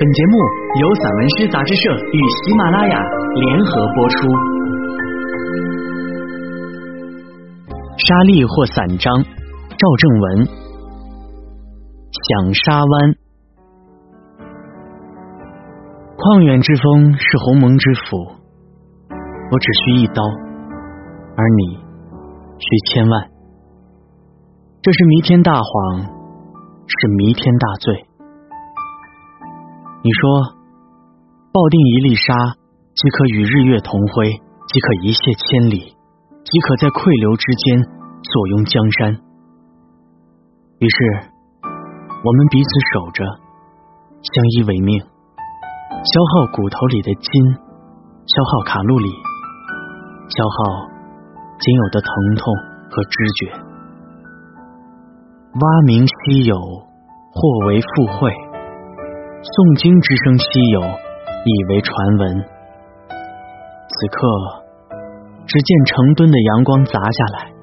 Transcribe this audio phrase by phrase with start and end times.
[0.00, 0.38] 本节目
[0.80, 2.96] 由散文诗杂志社与喜马拉雅
[3.34, 4.28] 联合播出。
[7.96, 9.12] 沙粒或散章，
[9.76, 10.46] 赵正文。
[12.12, 13.16] 响沙湾，
[16.16, 18.18] 旷远之风是鸿蒙之斧，
[19.50, 20.22] 我只需一刀，
[21.34, 21.74] 而你
[22.56, 23.28] 需千万。
[24.80, 26.02] 这是弥天大谎，
[26.86, 28.07] 是弥天大罪。
[30.00, 30.54] 你说，
[31.50, 32.54] 抱定一粒沙，
[32.94, 34.30] 即可与日月同辉，
[34.70, 35.90] 即可一泻千里，
[36.46, 37.82] 即可在溃流之间
[38.22, 39.18] 坐拥江山。
[40.78, 40.96] 于是，
[42.22, 43.26] 我们彼此守着，
[44.22, 47.30] 相依为命，消耗骨头里的筋，
[48.22, 49.10] 消耗卡路里，
[50.30, 50.86] 消耗
[51.58, 52.08] 仅有的疼
[52.38, 52.46] 痛
[52.86, 53.50] 和知觉。
[55.58, 58.30] 蛙鸣稀有，或为附会。
[59.38, 62.22] 诵经之声稀有，以为传闻。
[63.86, 64.18] 此刻，
[65.46, 67.54] 只见成吨的阳光砸下来，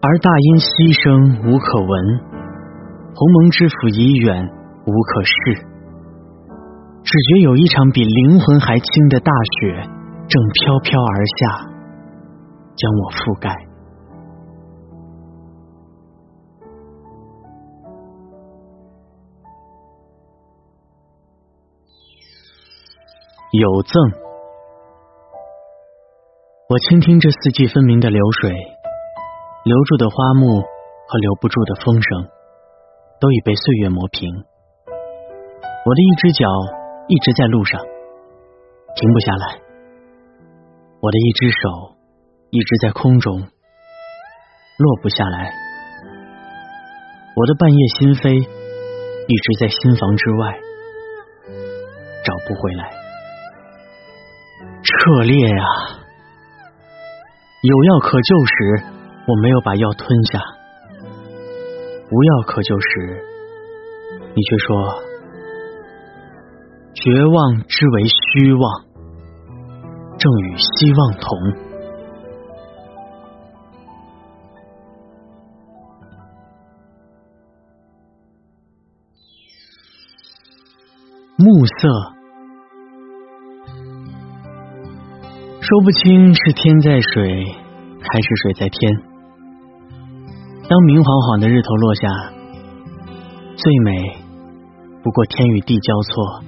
[0.00, 1.92] 而大音希声无可闻，
[3.10, 4.38] 鸿蒙之府已远
[4.86, 5.34] 无可视，
[7.02, 9.82] 只觉有一场比灵魂还轻的大雪
[10.30, 11.66] 正飘飘而下，
[12.78, 13.50] 将我覆盖。
[23.52, 23.92] 有赠，
[26.70, 32.30] 我倾听这四季分明的流水，留住的花木和留不住的风声，
[33.20, 34.32] 都已被岁月磨平。
[35.84, 36.48] 我的一只脚
[37.08, 37.78] 一直在路上，
[38.96, 39.60] 停不下来；
[41.02, 41.96] 我的一只手
[42.48, 45.52] 一直在空中，落不下来；
[47.36, 50.58] 我的半夜心扉一直在心房之外，
[52.24, 53.01] 找不回来。
[54.98, 55.64] 彻烈呀！
[57.62, 58.84] 有药可救时，
[59.26, 60.38] 我没有把药吞下；
[62.10, 63.24] 无药可救时，
[64.34, 65.02] 你却说
[66.94, 68.84] 绝望之为虚妄，
[70.18, 71.28] 正与希望同。
[81.38, 82.21] 暮色。
[85.72, 87.46] 说不清是天在水，
[88.12, 88.92] 还是水在天。
[90.68, 92.08] 当明晃晃的日头落下，
[93.56, 94.18] 最美
[95.02, 96.44] 不过天与地交错，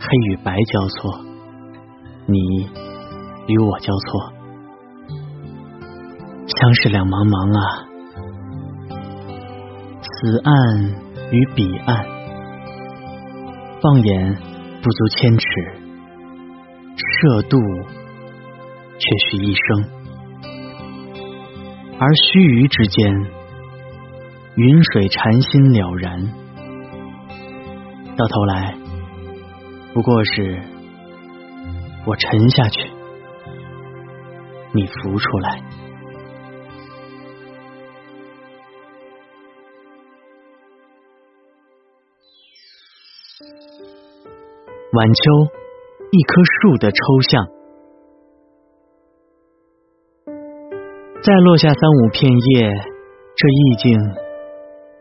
[0.00, 1.20] 黑与白交错，
[2.26, 2.68] 你
[3.46, 4.32] 与我交错，
[6.48, 7.86] 相是两茫茫啊。
[10.02, 10.50] 此岸
[11.30, 12.04] 与彼岸，
[13.80, 14.36] 放眼
[14.82, 15.46] 不足千尺，
[16.96, 17.56] 涉渡。
[18.98, 19.84] 却需一生，
[21.98, 23.14] 而须臾之间，
[24.56, 26.20] 云水禅心了然，
[28.16, 28.74] 到头来
[29.94, 30.60] 不过是
[32.04, 32.90] 我沉下去，
[34.72, 35.62] 你浮出来。
[44.92, 45.22] 晚秋，
[46.10, 47.57] 一棵树的抽象。
[51.20, 52.70] 再落下三五片叶，
[53.34, 53.98] 这意境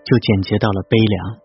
[0.04, 1.38] 就简洁到了悲凉。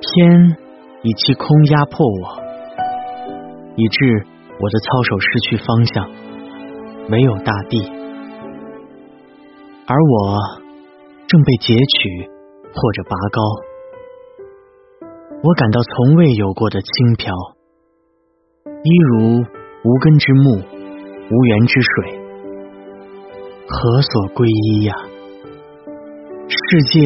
[0.00, 0.56] 天
[1.02, 2.40] 以其空压迫我，
[3.74, 4.26] 以致
[4.60, 6.08] 我的操守失去方向，
[7.10, 7.82] 唯有大地。
[9.86, 10.38] 而我
[11.26, 12.30] 正被截取
[12.72, 13.42] 或者拔高，
[15.42, 17.34] 我感到从未有过的轻飘，
[18.84, 19.40] 一如
[19.84, 20.73] 无根之木。
[21.30, 22.20] 无源之水，
[23.66, 24.94] 何所归依呀？
[26.46, 27.00] 世界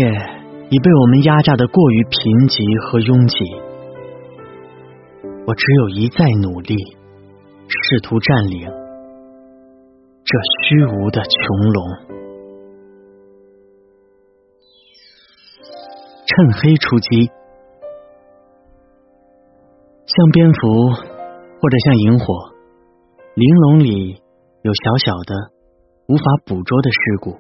[0.70, 2.58] 已被我们压榨的过于贫瘠
[2.90, 3.38] 和拥挤，
[5.46, 6.75] 我只有一再努力，
[7.69, 8.69] 试图占领
[10.25, 12.19] 这虚无的穹隆。
[16.26, 17.31] 趁黑出击，
[20.06, 22.57] 像蝙蝠，或者像萤火。
[23.38, 24.20] 玲珑里
[24.62, 25.52] 有小小的、
[26.08, 27.38] 无法捕捉的尸骨，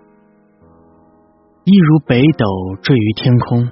[1.64, 2.46] 一如北斗
[2.80, 3.66] 坠于天空。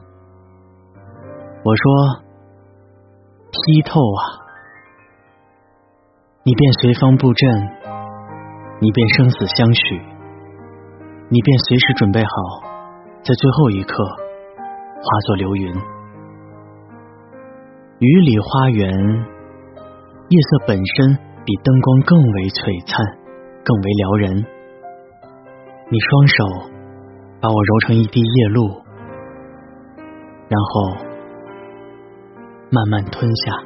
[1.62, 1.84] 我说
[3.54, 4.42] ：“剔透啊！”
[6.42, 7.46] 你便随风布阵，
[8.80, 9.94] 你便生死相许，
[11.30, 12.30] 你便随时准备好，
[13.22, 15.72] 在最后一刻化作流云。
[18.00, 22.98] 雨里花园，夜色本身比灯光更为璀璨，
[23.62, 24.44] 更为撩人。
[25.88, 26.42] 你双手
[27.40, 28.82] 把我揉成一滴夜露，
[30.50, 30.90] 然后
[32.72, 33.62] 慢慢吞下。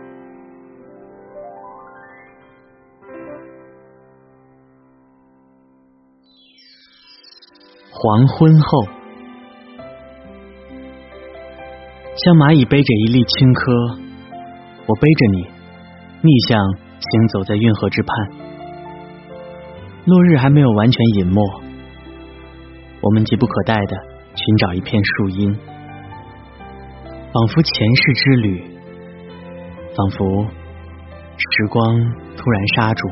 [7.93, 8.85] 黄昏后，
[12.17, 13.99] 像蚂蚁背着一粒青稞。
[14.85, 15.49] 我背着你，
[16.21, 18.15] 逆向行走在运河之畔。
[20.05, 21.41] 落日还没有完全隐没，
[23.03, 23.97] 我们急不可待的
[24.35, 25.55] 寻找一片树荫，
[27.33, 28.65] 仿佛前世之旅，
[29.97, 31.97] 仿佛时光
[32.37, 33.09] 突然刹住，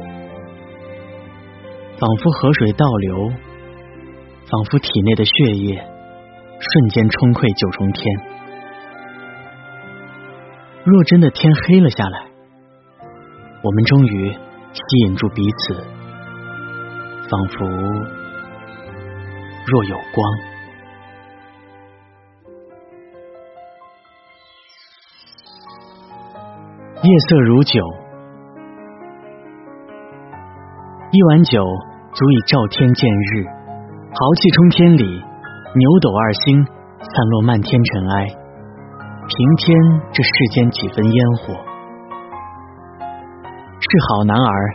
[1.98, 3.30] 仿佛河水倒流，
[4.50, 8.04] 仿佛体内的血液瞬间冲溃九重天。
[10.84, 12.27] 若真的天黑了下来，
[13.60, 14.30] 我们终于
[14.72, 15.74] 吸引住彼此，
[17.28, 17.64] 仿佛
[19.66, 20.32] 若有光。
[27.02, 27.80] 夜色如酒，
[31.10, 31.64] 一碗酒
[32.12, 38.26] 足以照天见日，豪气冲天里，牛斗二星，散落漫天尘埃。
[39.28, 39.78] 平添
[40.12, 41.54] 这世间几分烟火，
[43.90, 44.74] 是好男儿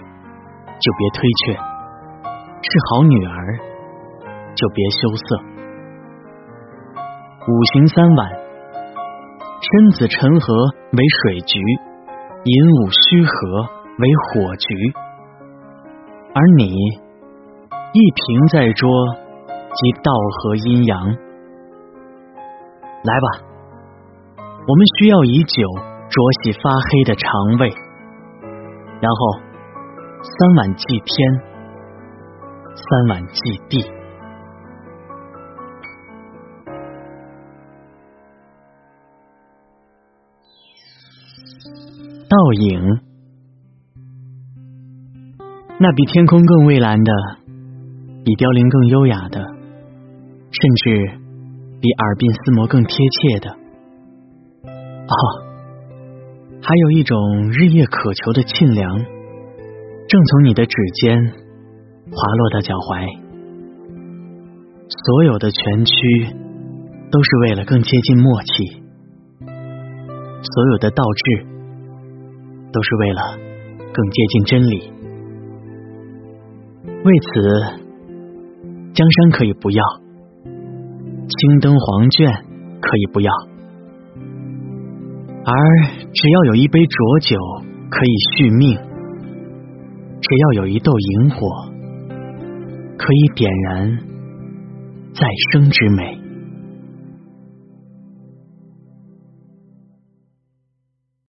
[0.80, 3.60] 就别推却，是好女儿
[4.56, 5.38] 就别羞涩。
[7.46, 8.32] 五行三碗，
[9.62, 10.56] 申子辰合
[10.94, 11.60] 为水局，
[12.44, 13.70] 寅午戌合
[14.00, 14.68] 为火局，
[16.34, 18.90] 而你一瓶在桌，
[19.76, 20.12] 即道
[20.42, 21.06] 合阴阳。
[23.04, 23.28] 来吧。
[24.66, 25.62] 我们需要以酒
[26.10, 27.70] 浊洗发黑的肠胃，
[29.04, 29.20] 然后
[30.24, 31.14] 三碗祭天，
[32.74, 33.84] 三碗祭地。
[42.30, 43.02] 倒影，
[45.80, 47.12] 那比天空更蔚蓝的，
[48.24, 51.20] 比凋零更优雅的，甚至
[51.82, 53.52] 比耳鬓厮磨更贴切的。
[55.04, 55.14] 哦，
[56.66, 58.98] 还有一种日夜渴求的沁凉，
[60.08, 63.04] 正从你的指尖滑落到脚踝。
[64.88, 65.92] 所有的蜷曲
[67.12, 68.82] 都是为了更接近默契，
[69.44, 71.46] 所有的倒置
[72.72, 73.22] 都是为了
[73.92, 74.94] 更接近真理。
[77.04, 77.28] 为此，
[78.94, 79.84] 江山可以不要，
[81.28, 82.32] 青灯黄卷
[82.80, 83.32] 可以不要。
[85.46, 85.54] 而
[86.14, 87.38] 只要有一杯浊酒
[87.90, 88.78] 可以续命，
[90.22, 91.38] 只要有一豆萤火
[92.98, 93.98] 可以点燃
[95.14, 96.23] 再生之美。